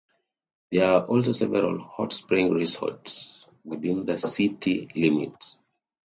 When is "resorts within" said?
2.51-4.03